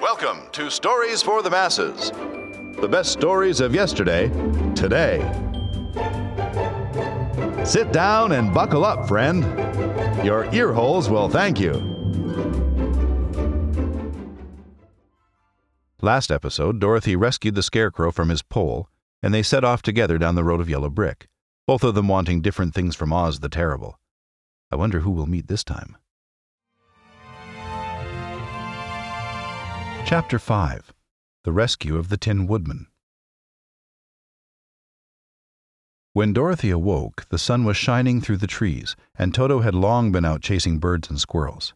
[0.00, 2.10] Welcome to Stories for the Masses.
[2.80, 4.28] The best stories of yesterday,
[4.74, 5.20] today.
[7.64, 9.44] Sit down and buckle up, friend.
[10.24, 11.72] Your ear holes will thank you.
[16.02, 18.88] Last episode, Dorothy rescued the Scarecrow from his pole,
[19.22, 21.28] and they set off together down the road of yellow brick,
[21.66, 23.98] both of them wanting different things from Oz the Terrible.
[24.72, 25.96] I wonder who we'll meet this time.
[30.06, 30.92] Chapter 5
[31.44, 32.88] The Rescue of the Tin Woodman.
[36.12, 40.26] When Dorothy awoke, the sun was shining through the trees, and Toto had long been
[40.26, 41.72] out chasing birds and squirrels.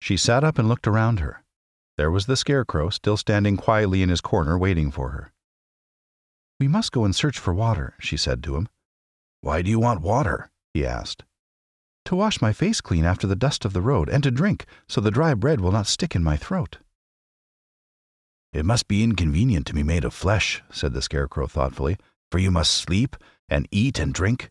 [0.00, 1.42] She sat up and looked around her.
[1.96, 5.32] There was the Scarecrow, still standing quietly in his corner, waiting for her.
[6.60, 8.68] We must go and search for water, she said to him.
[9.40, 10.52] Why do you want water?
[10.74, 11.24] he asked.
[12.04, 15.00] To wash my face clean after the dust of the road, and to drink, so
[15.00, 16.78] the dry bread will not stick in my throat.
[18.52, 21.96] It must be inconvenient to be made of flesh, said the Scarecrow thoughtfully,
[22.30, 23.16] for you must sleep
[23.48, 24.50] and eat and drink.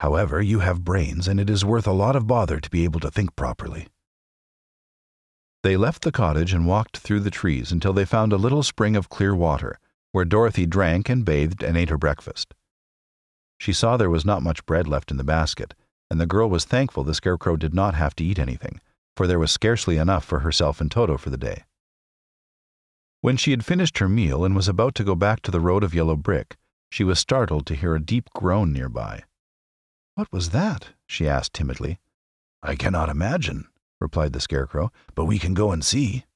[0.00, 3.00] However, you have brains, and it is worth a lot of bother to be able
[3.00, 3.86] to think properly.
[5.62, 8.96] They left the cottage and walked through the trees until they found a little spring
[8.96, 9.78] of clear water,
[10.12, 12.54] where Dorothy drank and bathed and ate her breakfast.
[13.58, 15.74] She saw there was not much bread left in the basket,
[16.10, 18.80] and the girl was thankful the Scarecrow did not have to eat anything,
[19.16, 21.64] for there was scarcely enough for herself and Toto for the day.
[23.20, 25.82] When she had finished her meal and was about to go back to the road
[25.82, 26.56] of yellow brick,
[26.88, 29.24] she was startled to hear a deep groan nearby.
[30.14, 30.90] What was that?
[31.06, 31.98] she asked timidly.
[32.62, 33.66] I cannot imagine,
[34.00, 36.26] replied the Scarecrow, but we can go and see.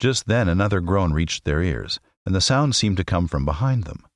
[0.00, 3.84] Just then another groan reached their ears, and the sound seemed to come from behind
[3.84, 4.06] them.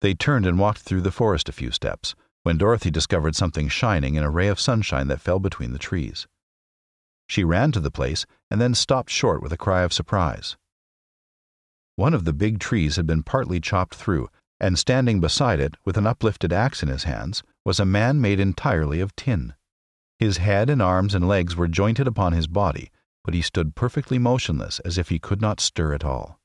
[0.00, 2.14] They turned and walked through the forest a few steps,
[2.44, 6.28] when Dorothy discovered something shining in a ray of sunshine that fell between the trees.
[7.28, 10.56] She ran to the place and then stopped short with a cry of surprise.
[11.96, 14.28] One of the big trees had been partly chopped through,
[14.60, 18.38] and standing beside it, with an uplifted axe in his hands, was a man made
[18.38, 19.54] entirely of tin.
[20.18, 22.90] His head and arms and legs were jointed upon his body,
[23.24, 26.38] but he stood perfectly motionless as if he could not stir at all.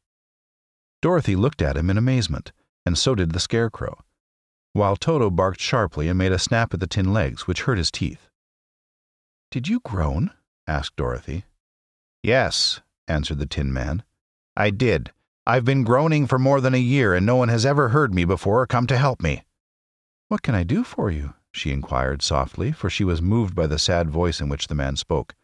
[1.02, 2.54] Dorothy looked at him in amazement,
[2.86, 4.06] and so did the Scarecrow,
[4.72, 7.92] while Toto barked sharply and made a snap at the tin legs, which hurt his
[7.92, 8.30] teeth.
[9.50, 10.32] Did you groan?
[10.66, 11.44] asked Dorothy.
[12.24, 14.04] Yes, answered the Tin Man.
[14.56, 15.12] I did
[15.52, 18.24] I've been groaning for more than a year, and no one has ever heard me
[18.24, 19.44] before or come to help me.
[20.30, 21.34] What can I do for you?
[21.52, 24.96] she inquired softly, for she was moved by the sad voice in which the man
[24.96, 25.36] spoke.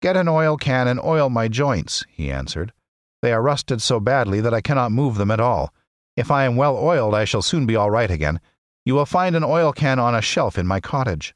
[0.00, 2.72] Get an oil can and oil my joints, he answered.
[3.20, 5.74] They are rusted so badly that I cannot move them at all.
[6.16, 8.40] If I am well oiled, I shall soon be all right again.
[8.84, 11.34] You will find an oil can on a shelf in my cottage.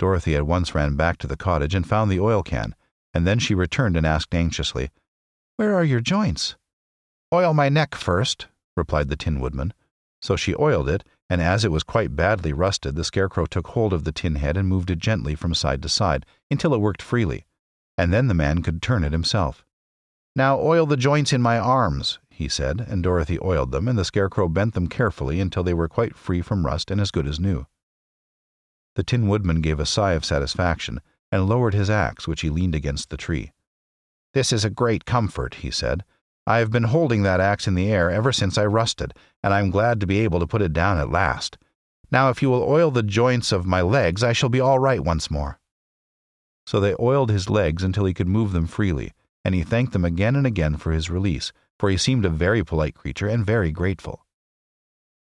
[0.00, 2.74] Dorothy at once ran back to the cottage and found the oil can,
[3.14, 4.90] and then she returned and asked anxiously,
[5.54, 6.56] where are your joints?
[7.34, 8.46] Oil my neck first,
[8.76, 9.74] replied the Tin Woodman.
[10.22, 13.92] So she oiled it, and as it was quite badly rusted, the Scarecrow took hold
[13.92, 17.02] of the tin head and moved it gently from side to side until it worked
[17.02, 17.44] freely,
[17.98, 19.64] and then the man could turn it himself.
[20.36, 24.04] Now oil the joints in my arms, he said, and Dorothy oiled them, and the
[24.04, 27.40] Scarecrow bent them carefully until they were quite free from rust and as good as
[27.40, 27.66] new.
[28.94, 31.00] The Tin Woodman gave a sigh of satisfaction
[31.32, 33.50] and lowered his axe, which he leaned against the tree.
[34.34, 36.04] This is a great comfort, he said.
[36.46, 39.60] I have been holding that axe in the air ever since I rusted, and I
[39.60, 41.56] am glad to be able to put it down at last.
[42.10, 45.02] Now, if you will oil the joints of my legs, I shall be all right
[45.02, 45.58] once more.
[46.66, 49.12] So they oiled his legs until he could move them freely,
[49.44, 52.62] and he thanked them again and again for his release, for he seemed a very
[52.62, 54.24] polite creature and very grateful.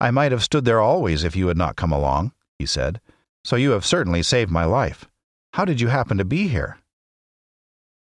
[0.00, 3.00] I might have stood there always if you had not come along, he said,
[3.44, 5.08] so you have certainly saved my life.
[5.54, 6.78] How did you happen to be here?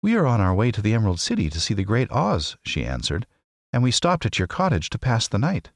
[0.02, 2.84] We are on our way to the Emerald City to see the great Oz, she
[2.84, 3.26] answered,
[3.72, 5.70] and we stopped at your cottage to pass the night.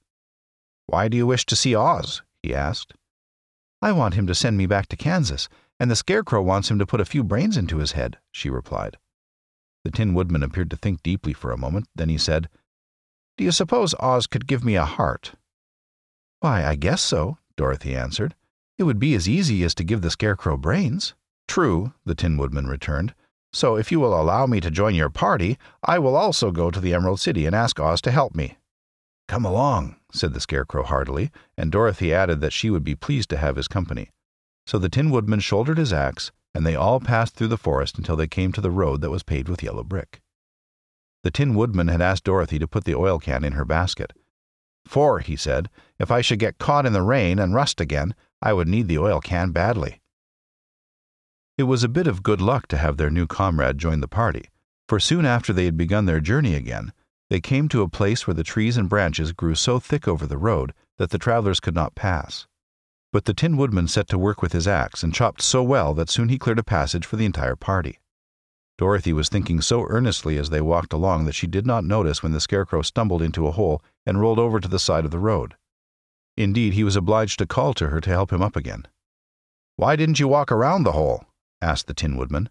[0.87, 2.23] Why do you wish to see Oz?
[2.43, 2.95] he asked.
[3.83, 5.49] I want him to send me back to Kansas,
[5.79, 8.97] and the Scarecrow wants him to put a few brains into his head, she replied.
[9.85, 12.49] The Tin Woodman appeared to think deeply for a moment, then he said,
[13.37, 15.35] Do you suppose Oz could give me a heart?
[16.41, 18.35] Why, I guess so, Dorothy answered.
[18.79, 21.15] It would be as easy as to give the Scarecrow brains.
[21.47, 23.15] True, the Tin Woodman returned.
[23.55, 26.81] So if you will allow me to join your party, I will also go to
[26.81, 28.59] the Emerald City and ask Oz to help me.
[29.29, 33.37] Come along, said the Scarecrow heartily, and Dorothy added that she would be pleased to
[33.37, 34.11] have his company.
[34.67, 38.17] So the Tin Woodman shouldered his axe, and they all passed through the forest until
[38.17, 40.21] they came to the road that was paved with yellow brick.
[41.23, 44.13] The Tin Woodman had asked Dorothy to put the oil can in her basket.
[44.85, 48.53] For, he said, if I should get caught in the rain and rust again, I
[48.53, 50.01] would need the oil can badly.
[51.57, 54.51] It was a bit of good luck to have their new comrade join the party,
[54.89, 56.93] For soon after they had begun their journey again,
[57.31, 60.37] they came to a place where the trees and branches grew so thick over the
[60.37, 62.49] road that the travelers could not pass.
[63.13, 66.11] But the Tin Woodman set to work with his axe and chopped so well that
[66.11, 68.01] soon he cleared a passage for the entire party.
[68.77, 72.33] Dorothy was thinking so earnestly as they walked along that she did not notice when
[72.33, 75.55] the Scarecrow stumbled into a hole and rolled over to the side of the road.
[76.37, 78.89] Indeed, he was obliged to call to her to help him up again.
[79.77, 81.25] Why didn't you walk around the hole?
[81.65, 82.51] Asked the Tin Woodman.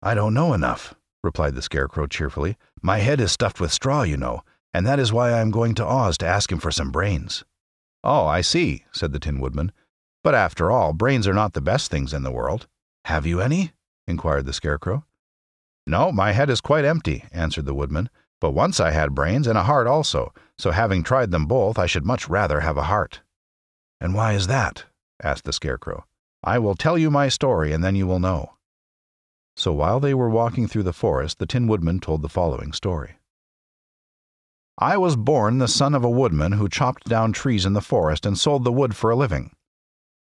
[0.00, 0.94] I don't know enough,
[1.24, 2.56] replied the Scarecrow cheerfully.
[2.80, 4.42] My head is stuffed with straw, you know,
[4.72, 7.44] and that is why I am going to Oz to ask him for some brains.
[8.04, 9.72] Oh, I see, said the Tin Woodman.
[10.22, 12.68] But after all, brains are not the best things in the world.
[13.06, 13.72] Have you any?
[14.06, 15.04] inquired the Scarecrow.
[15.86, 18.08] No, my head is quite empty, answered the Woodman.
[18.40, 21.86] But once I had brains and a heart also, so having tried them both, I
[21.86, 23.20] should much rather have a heart.
[24.00, 24.84] And why is that?
[25.22, 26.04] asked the Scarecrow.
[26.42, 28.54] I will tell you my story, and then you will know.
[29.56, 33.18] So while they were walking through the forest, the Tin Woodman told the following story.
[34.78, 38.24] I was born the son of a woodman who chopped down trees in the forest
[38.24, 39.50] and sold the wood for a living.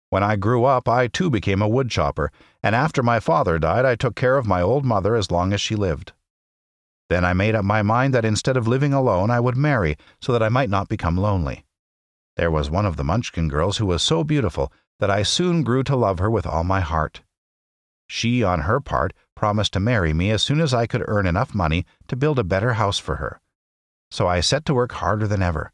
[0.09, 2.31] When I grew up, I too became a wood chopper,
[2.63, 5.61] and after my father died, I took care of my old mother as long as
[5.61, 6.13] she lived.
[7.07, 10.33] Then I made up my mind that instead of living alone, I would marry so
[10.33, 11.65] that I might not become lonely.
[12.37, 15.83] There was one of the Munchkin girls who was so beautiful that I soon grew
[15.85, 17.23] to love her with all my heart.
[18.07, 21.55] She, on her part, promised to marry me as soon as I could earn enough
[21.55, 23.41] money to build a better house for her.
[24.11, 25.71] So I set to work harder than ever.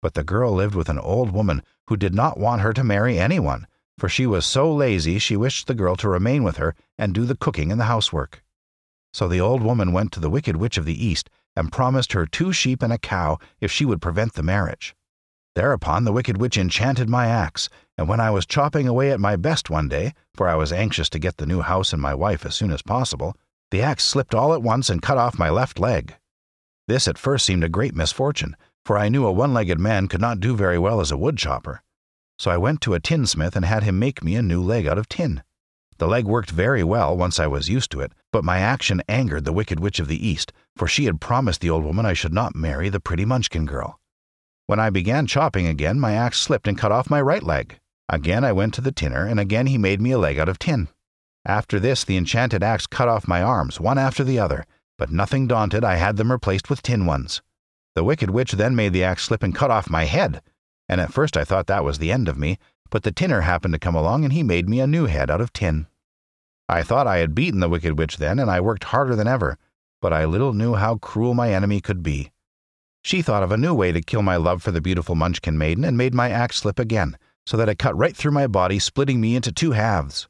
[0.00, 3.18] But the girl lived with an old woman who did not want her to marry
[3.18, 3.66] anyone,
[3.98, 7.24] for she was so lazy she wished the girl to remain with her and do
[7.24, 8.44] the cooking and the housework.
[9.12, 12.26] So the old woman went to the Wicked Witch of the East and promised her
[12.26, 14.94] two sheep and a cow if she would prevent the marriage.
[15.58, 19.34] Thereupon the Wicked Witch enchanted my axe, and when I was chopping away at my
[19.34, 22.46] best one day, for I was anxious to get the new house and my wife
[22.46, 23.34] as soon as possible,
[23.72, 26.14] the axe slipped all at once and cut off my left leg.
[26.86, 30.20] This at first seemed a great misfortune, for I knew a one legged man could
[30.20, 31.82] not do very well as a wood chopper.
[32.38, 34.96] So I went to a tinsmith and had him make me a new leg out
[34.96, 35.42] of tin.
[35.96, 39.44] The leg worked very well once I was used to it, but my action angered
[39.44, 42.32] the Wicked Witch of the East, for she had promised the old woman I should
[42.32, 43.97] not marry the pretty Munchkin girl.
[44.68, 47.80] When I began chopping again, my axe slipped and cut off my right leg.
[48.10, 50.58] Again I went to the tinner, and again he made me a leg out of
[50.58, 50.88] tin.
[51.46, 54.66] After this, the enchanted axe cut off my arms, one after the other,
[54.98, 57.40] but nothing daunted, I had them replaced with tin ones.
[57.94, 60.42] The wicked witch then made the axe slip and cut off my head,
[60.86, 62.58] and at first I thought that was the end of me,
[62.90, 65.40] but the tinner happened to come along and he made me a new head out
[65.40, 65.86] of tin.
[66.68, 69.56] I thought I had beaten the wicked witch then, and I worked harder than ever,
[70.02, 72.32] but I little knew how cruel my enemy could be.
[73.02, 75.84] She thought of a new way to kill my love for the beautiful Munchkin maiden
[75.84, 77.16] and made my axe slip again,
[77.46, 80.28] so that it cut right through my body, splitting me into two halves.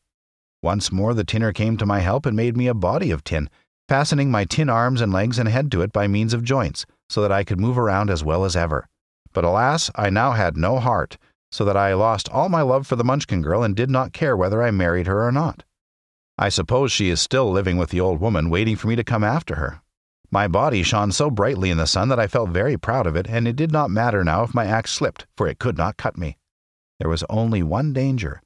[0.63, 3.49] Once more the tinner came to my help and made me a body of tin,
[3.89, 7.23] fastening my tin arms and legs and head to it by means of joints, so
[7.23, 8.89] that I could move around as well as ever.
[9.33, 11.17] But alas, I now had no heart,
[11.51, 14.37] so that I lost all my love for the Munchkin girl and did not care
[14.37, 15.65] whether I married her or not.
[16.37, 19.25] I suppose she is still living with the old woman, waiting for me to come
[19.25, 19.83] after her.
[20.31, 23.27] My body shone so brightly in the sun that I felt very proud of it,
[23.29, 26.19] and it did not matter now if my axe slipped, for it could not cut
[26.19, 26.37] me.
[27.01, 28.43] There was only one danger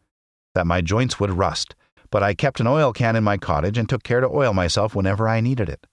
[0.54, 1.74] that my joints would rust,
[2.10, 4.94] but I kept an oil can in my cottage and took care to oil myself
[4.94, 5.86] whenever I needed it.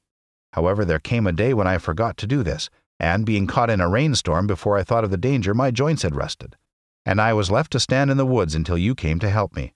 [0.54, 2.70] However, there came a day when I forgot to do this,
[3.00, 6.16] and being caught in a rainstorm before I thought of the danger, my joints had
[6.16, 6.56] rusted,
[7.06, 9.74] and I was left to stand in the woods until you came to help me.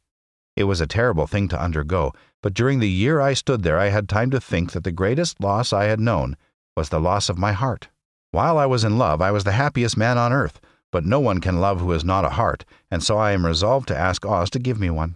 [0.55, 3.89] It was a terrible thing to undergo, but during the year I stood there I
[3.89, 6.38] had time to think that the greatest loss I had known
[6.77, 7.89] was the loss of my heart.
[8.31, 10.60] While I was in love, I was the happiest man on earth,
[10.91, 13.88] but no one can love who has not a heart, and so I am resolved
[13.88, 15.15] to ask Oz to give me one.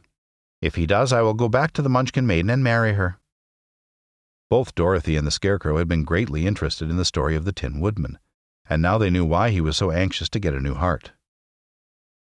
[0.62, 3.20] If he does, I will go back to the Munchkin maiden and marry her.
[4.50, 7.80] Both Dorothy and the Scarecrow had been greatly interested in the story of the Tin
[7.80, 8.18] Woodman,
[8.70, 11.12] and now they knew why he was so anxious to get a new heart.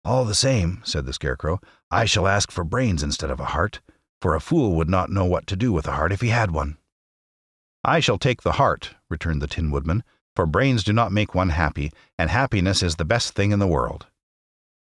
[0.05, 3.81] All the same, said the Scarecrow, I shall ask for brains instead of a heart
[4.21, 6.51] for a fool would not know what to do with a heart if he had
[6.51, 6.77] one.
[7.83, 10.05] I shall take the heart, returned the Tin Woodman,
[10.37, 13.67] for brains do not make one happy, and happiness is the best thing in the
[13.67, 14.07] world.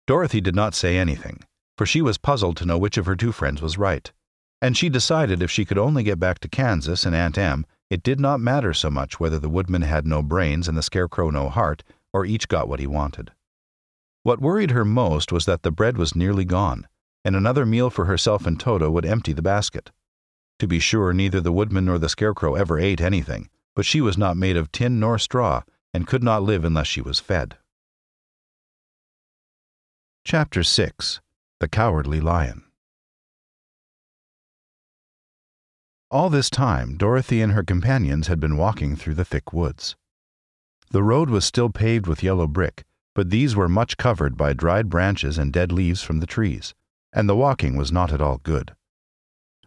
[0.07, 1.41] Dorothy did not say anything,
[1.77, 4.13] for she was puzzled to know which of her two friends was right,
[4.63, 8.03] and she decided if she could only get back to Kansas and Aunt Em, it
[8.03, 11.49] did not matter so much whether the Woodman had no brains and the Scarecrow no
[11.49, 13.33] heart, or each got what he wanted.
[14.25, 16.89] What worried her most was that the bread was nearly gone,
[17.27, 19.93] and another meal for herself and Toto would empty the basket.
[20.61, 24.17] To be sure, neither the woodman nor the scarecrow ever ate anything, but she was
[24.17, 25.63] not made of tin nor straw,
[25.93, 27.59] and could not live unless she was fed.
[30.25, 31.21] Chapter 6
[31.61, 32.65] The Cowardly Lion
[36.11, 39.97] All this time, Dorothy and her companions had been walking through the thick woods.
[40.93, 44.89] The road was still paved with yellow brick, but these were much covered by dried
[44.89, 46.75] branches and dead leaves from the trees,
[47.13, 48.75] and the walking was not at all good.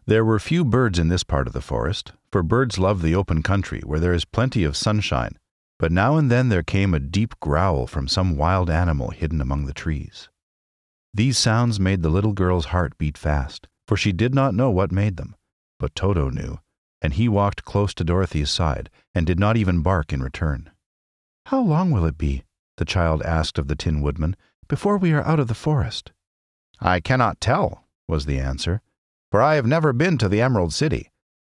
[0.05, 3.43] There were few birds in this part of the forest, for birds love the open
[3.43, 5.37] country where there is plenty of sunshine,
[5.79, 9.65] but now and then there came a deep growl from some wild animal hidden among
[9.65, 10.29] the trees.
[11.13, 14.91] These sounds made the little girl's heart beat fast, for she did not know what
[14.91, 15.35] made them,
[15.79, 16.59] but Toto knew,
[17.01, 20.69] and he walked close to Dorothy's side and did not even bark in return.
[21.47, 22.43] How long will it be,
[22.77, 24.35] the child asked of the Tin Woodman,
[24.67, 26.11] before we are out of the forest?
[26.79, 28.81] I cannot tell, was the answer
[29.31, 31.11] for I have never been to the Emerald City.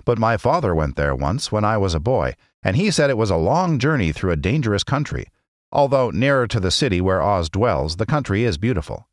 [0.05, 3.19] But my father went there once when I was a boy, and he said it
[3.19, 5.29] was a long journey through a dangerous country.
[5.71, 9.09] Although nearer to the city where Oz dwells, the country is beautiful.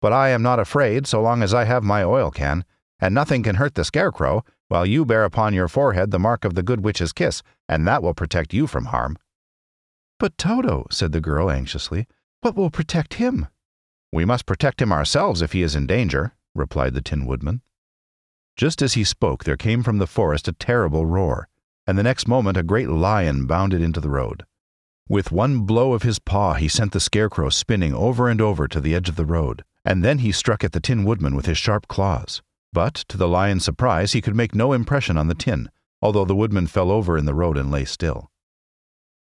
[0.00, 2.64] But I am not afraid so long as I have my oil can,
[3.00, 6.54] and nothing can hurt the Scarecrow, while you bear upon your forehead the mark of
[6.54, 9.18] the Good Witch's kiss, and that will protect you from harm.
[10.18, 12.06] But Toto, said the girl anxiously,
[12.40, 13.48] what will protect him?
[14.12, 17.60] We must protect him ourselves if he is in danger, replied the Tin Woodman.
[18.56, 21.48] Just as he spoke, there came from the forest a terrible roar,
[21.86, 24.46] and the next moment a great lion bounded into the road.
[25.08, 28.80] With one blow of his paw, he sent the scarecrow spinning over and over to
[28.80, 31.58] the edge of the road, and then he struck at the Tin Woodman with his
[31.58, 32.42] sharp claws.
[32.72, 35.70] But, to the lion's surprise, he could make no impression on the tin,
[36.02, 38.30] although the woodman fell over in the road and lay still.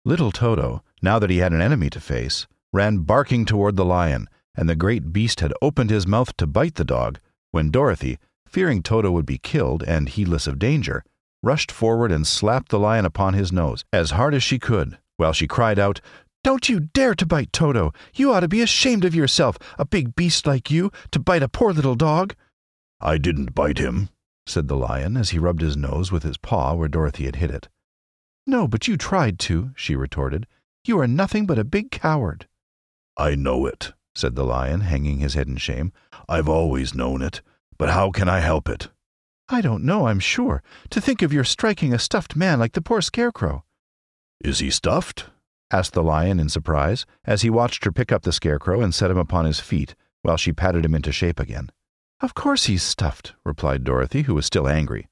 [0.06, 4.28] Little Toto, now that he had an enemy to face, ran barking toward the lion,
[4.54, 7.18] and the great beast had opened his mouth to bite the dog,
[7.50, 11.02] when Dorothy, fearing Toto would be killed and heedless of danger,
[11.42, 15.32] rushed forward and slapped the lion upon his nose as hard as she could, while
[15.32, 16.00] she cried out,
[16.44, 17.92] Don't you dare to bite Toto!
[18.14, 21.48] You ought to be ashamed of yourself, a big beast like you, to bite a
[21.48, 22.36] poor little dog!
[23.00, 24.10] I didn't bite him,
[24.46, 27.50] said the lion as he rubbed his nose with his paw where Dorothy had hit
[27.50, 27.68] it.
[28.46, 30.46] No, but you tried to, she retorted.
[30.84, 32.46] You are nothing but a big coward.
[33.16, 35.92] I know it, said the lion, hanging his head in shame.
[36.28, 37.42] I've always known it.
[37.78, 38.88] But how can I help it?
[39.48, 40.62] I don't know, I'm sure.
[40.90, 43.64] To think of your striking a stuffed man like the poor scarecrow.
[44.42, 45.26] Is he stuffed?
[45.70, 49.10] asked the lion in surprise, as he watched her pick up the scarecrow and set
[49.10, 51.70] him upon his feet, while she patted him into shape again.
[52.20, 55.08] Of course he's stuffed, replied Dorothy, who was still angry.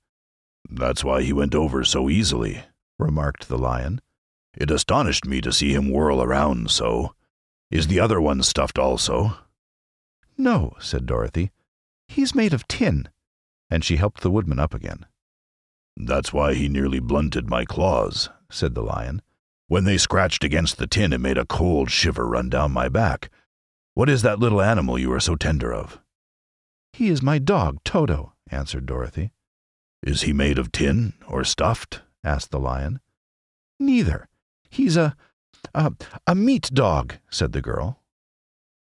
[0.71, 2.62] That's why he went over so easily,
[2.99, 4.01] remarked the lion.
[4.57, 7.15] It astonished me to see him whirl around so.
[7.71, 9.37] Is the other one stuffed also?
[10.37, 11.51] No, said Dorothy.
[12.09, 13.09] He's made of tin.
[13.71, 15.07] And she helped the woodman up again.
[15.97, 19.23] That's why he nearly blunted my claws, said the lion.
[19.67, 23.31] When they scratched against the tin, it made a cold shiver run down my back.
[23.95, 26.01] What is that little animal you are so tender of?
[26.93, 29.33] He is my dog, Toto, answered Dorothy.
[30.03, 32.03] Is he made of tin or stuffed?
[32.25, 33.00] Asked the lion.
[33.78, 34.28] Neither.
[34.71, 35.14] He's a,
[35.75, 35.93] a,
[36.26, 38.00] a meat dog, said the girl.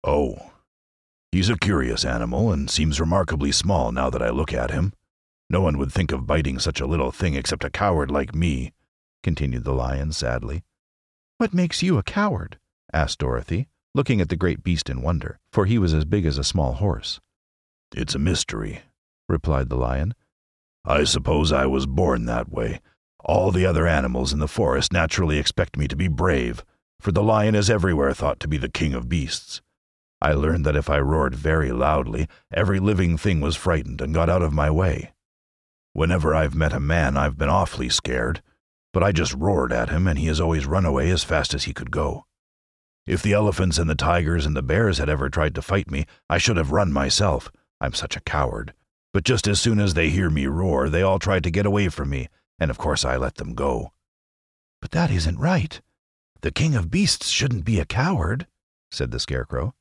[0.05, 0.53] Oh,
[1.33, 4.93] He's a curious animal and seems remarkably small now that I look at him.
[5.49, 8.75] No one would think of biting such a little thing except a coward like me,
[9.23, 10.63] continued the lion sadly.
[11.39, 12.59] What makes you a coward?
[12.93, 16.37] asked Dorothy, looking at the great beast in wonder, for he was as big as
[16.37, 17.19] a small horse.
[17.97, 18.83] It's a mystery,
[19.27, 20.15] replied the lion.
[20.85, 22.81] I suppose I was born that way.
[23.25, 26.65] All the other animals in the forest naturally expect me to be brave,
[27.01, 29.63] for the lion is everywhere thought to be the king of beasts.
[30.21, 34.29] I learned that if I roared very loudly, every living thing was frightened and got
[34.29, 35.13] out of my way.
[35.93, 38.43] Whenever I've met a man, I've been awfully scared,
[38.93, 41.65] but I just roared at him and he has always run away as fast as
[41.65, 42.27] he could go.
[43.07, 46.07] If the elephants and the tigers and the bears had ever tried to fight me,
[46.31, 47.51] I should have run myself.
[47.81, 48.75] I'm such a coward.
[49.13, 51.89] But just as soon as they hear me roar, they all try to get away
[51.89, 52.29] from me,
[52.63, 53.91] and of course I let them go.
[54.81, 55.81] But that isn't right.
[56.43, 58.47] The king of beasts shouldn't be a coward,
[58.93, 59.75] said the scarecrow.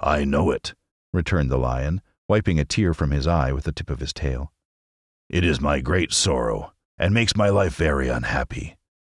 [0.00, 0.74] I know it,
[1.12, 4.52] returned the lion, wiping a tear from his eye with the tip of his tail.
[5.28, 8.76] It is my great sorrow, and makes my life very unhappy.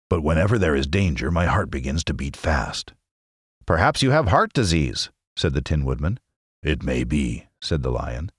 [0.10, 2.92] But whenever there is danger, my heart begins to beat fast.
[3.66, 6.20] Perhaps you have heart disease, said the Tin Woodman.
[6.62, 8.30] It may be, said the lion.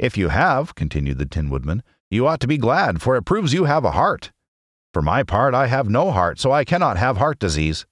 [0.00, 3.52] If you have, continued the Tin Woodman, you ought to be glad, for it proves
[3.52, 4.32] you have a heart.
[4.92, 7.84] For my part, I have no heart, so I cannot have heart disease.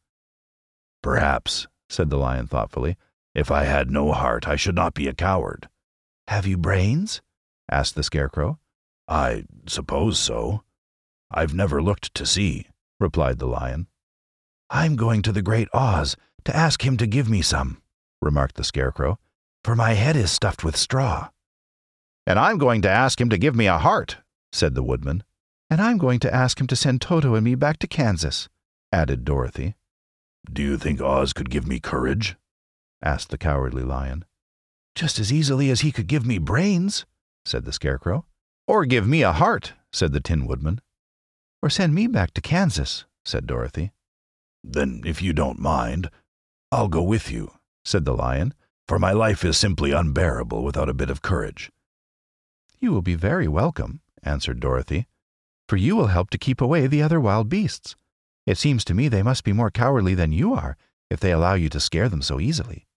[1.02, 2.96] Perhaps, said the lion thoughtfully,
[3.34, 5.68] if I had no heart, I should not be a coward.
[6.28, 7.20] Have you brains?
[7.70, 8.58] asked the Scarecrow.
[9.08, 10.62] I suppose so.
[11.30, 12.68] I've never looked to see,
[13.00, 13.88] replied the Lion.
[14.70, 17.82] I'm going to the Great Oz to ask him to give me some,
[18.20, 19.18] remarked the Scarecrow,
[19.64, 21.30] for my head is stuffed with straw.
[22.26, 24.18] And I'm going to ask him to give me a heart,
[24.52, 25.24] said the woodman.
[25.68, 28.48] And I'm going to ask him to send Toto and me back to Kansas,
[28.92, 29.74] added Dorothy.
[30.50, 32.36] Do you think Oz could give me courage?
[33.02, 34.24] asked the cowardly lion.
[34.94, 37.06] Just as easily as he could give me brains,
[37.44, 38.26] said the scarecrow.
[38.68, 40.80] Or give me a heart, said the Tin Woodman.
[41.62, 43.92] Or send me back to Kansas, said Dorothy.
[44.62, 46.10] Then, if you don't mind,
[46.70, 47.52] I'll go with you,
[47.84, 48.54] said the lion,
[48.86, 51.70] for my life is simply unbearable without a bit of courage.
[52.82, 55.06] You will be very welcome, answered Dorothy,
[55.68, 57.94] for you will help to keep away the other wild beasts.
[58.44, 60.76] It seems to me they must be more cowardly than you are
[61.08, 62.88] if they allow you to scare them so easily.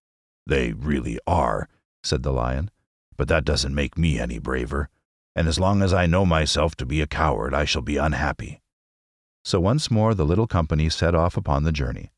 [0.47, 1.69] They really are,
[2.03, 2.71] said the lion,
[3.15, 4.89] but that doesn't make me any braver,
[5.35, 8.61] and as long as I know myself to be a coward, I shall be unhappy.
[9.43, 12.11] So once more the little company set off upon the journey,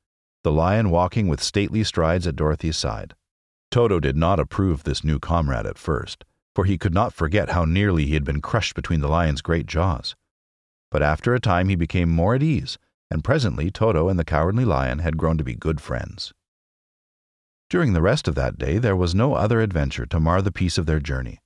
[0.46, 3.14] the lion walking with stately strides at Dorothy's side.
[3.72, 6.24] Toto did not approve this new comrade at first,
[6.58, 9.68] for he could not forget how nearly he had been crushed between the lion's great
[9.68, 10.16] jaws.
[10.90, 12.80] But after a time he became more at ease,
[13.12, 16.34] and presently Toto and the cowardly lion had grown to be good friends.
[17.70, 20.80] During the rest of that day there was no other adventure to mar the peace
[20.80, 21.38] of their journey.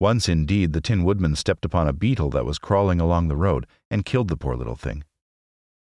[0.00, 3.64] Once, indeed, the Tin Woodman stepped upon a beetle that was crawling along the road
[3.92, 5.04] and killed the poor little thing.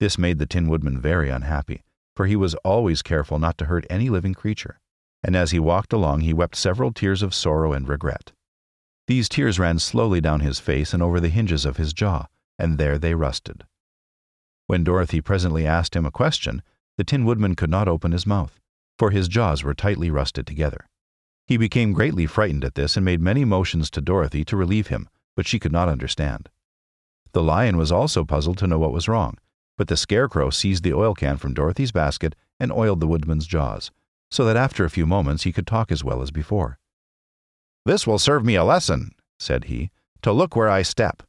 [0.01, 1.85] This made the Tin Woodman very unhappy,
[2.17, 4.81] for he was always careful not to hurt any living creature,
[5.25, 8.33] and as he walked along he wept several tears of sorrow and regret.
[9.07, 12.27] These tears ran slowly down his face and over the hinges of his jaw,
[12.59, 13.65] and there they rusted.
[14.67, 16.63] When Dorothy presently asked him a question,
[16.97, 18.61] the Tin Woodman could not open his mouth
[18.99, 20.89] for his jaws were tightly rusted together.
[21.47, 25.09] He became greatly frightened at this and made many motions to Dorothy to relieve him,
[25.37, 26.49] but she could not understand.
[27.33, 29.37] The lion was also puzzled to know what was wrong,
[29.77, 33.91] but the scarecrow seized the oil can from Dorothy's basket and oiled the woodman's jaws,
[34.31, 36.79] so that after a few moments he could talk as well as before.
[37.85, 39.91] This will serve me a lesson, said he,
[40.23, 41.23] to look where I step.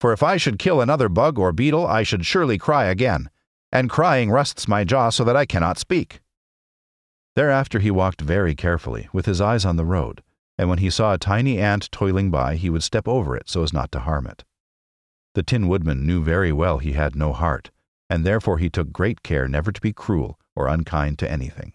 [0.00, 3.28] For if I should kill another bug or beetle, I should surely cry again,
[3.72, 6.20] and crying rusts my jaw so that I cannot speak.
[7.36, 10.22] Thereafter he walked very carefully, with his eyes on the road,
[10.56, 13.62] and when he saw a tiny ant toiling by, he would step over it so
[13.62, 14.44] as not to harm it.
[15.34, 17.70] The Tin Woodman knew very well he had no heart,
[18.08, 21.72] and therefore he took great care never to be cruel or unkind to anything.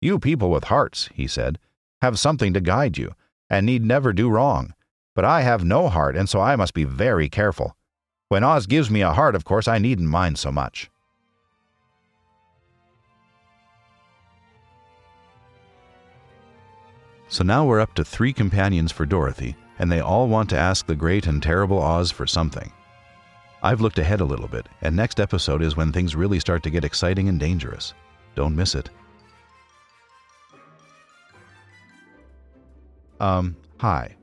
[0.00, 1.58] You people with hearts, he said,
[2.02, 3.14] have something to guide you,
[3.48, 4.74] and need never do wrong.
[5.14, 7.76] But I have no heart, and so I must be very careful.
[8.28, 10.90] When Oz gives me a heart, of course, I needn't mind so much.
[17.28, 20.86] So now we're up to three companions for Dorothy, and they all want to ask
[20.86, 22.70] the great and terrible Oz for something.
[23.62, 26.70] I've looked ahead a little bit, and next episode is when things really start to
[26.70, 27.94] get exciting and dangerous.
[28.34, 28.90] Don't miss it.
[33.20, 34.16] Um, hi.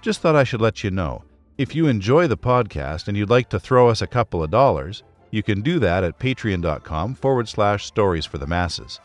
[0.00, 1.24] Just thought I should let you know.
[1.58, 5.02] If you enjoy the podcast and you'd like to throw us a couple of dollars,
[5.30, 9.00] you can do that at patreon.com forward slash stories for the masses.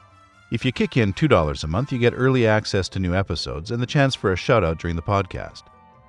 [0.51, 3.81] If you kick in $2 a month, you get early access to new episodes and
[3.81, 5.63] the chance for a shout out during the podcast.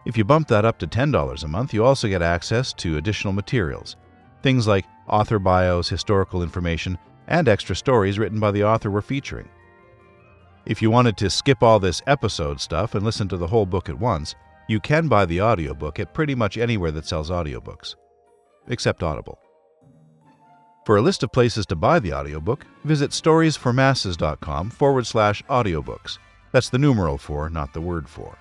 [0.07, 3.33] If you bump that up to $10 a month, you also get access to additional
[3.33, 3.97] materials.
[4.43, 6.97] Things like author bios, historical information,
[7.27, 9.49] and extra stories written by the author we're featuring.
[10.69, 13.89] If you wanted to skip all this episode stuff and listen to the whole book
[13.89, 14.35] at once,
[14.69, 17.95] you can buy the audiobook at pretty much anywhere that sells audiobooks,
[18.67, 19.39] except Audible.
[20.85, 26.19] For a list of places to buy the audiobook, visit stories4masses.com forward slash audiobooks.
[26.53, 28.37] That's the numeral for, not the word for.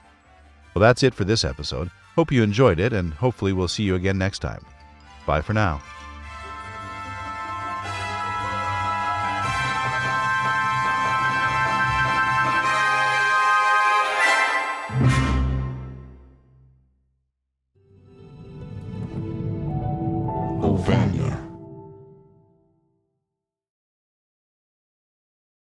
[0.73, 1.89] Well, that's it for this episode.
[2.15, 4.65] Hope you enjoyed it, and hopefully we'll see you again next time.
[5.25, 5.81] Bye for now.